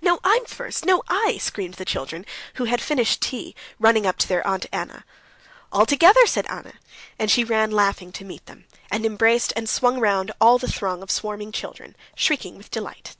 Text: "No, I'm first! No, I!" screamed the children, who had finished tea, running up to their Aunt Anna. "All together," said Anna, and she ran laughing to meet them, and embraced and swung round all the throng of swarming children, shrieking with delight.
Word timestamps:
"No, 0.00 0.20
I'm 0.22 0.44
first! 0.44 0.84
No, 0.86 1.02
I!" 1.08 1.36
screamed 1.38 1.74
the 1.74 1.84
children, 1.84 2.24
who 2.54 2.66
had 2.66 2.80
finished 2.80 3.20
tea, 3.20 3.56
running 3.80 4.06
up 4.06 4.18
to 4.18 4.28
their 4.28 4.46
Aunt 4.46 4.66
Anna. 4.70 5.04
"All 5.72 5.84
together," 5.84 6.24
said 6.28 6.46
Anna, 6.48 6.74
and 7.18 7.28
she 7.28 7.42
ran 7.42 7.72
laughing 7.72 8.12
to 8.12 8.24
meet 8.24 8.46
them, 8.46 8.66
and 8.88 9.04
embraced 9.04 9.52
and 9.56 9.68
swung 9.68 9.98
round 9.98 10.30
all 10.40 10.58
the 10.58 10.70
throng 10.70 11.02
of 11.02 11.10
swarming 11.10 11.50
children, 11.50 11.96
shrieking 12.14 12.56
with 12.56 12.70
delight. 12.70 13.16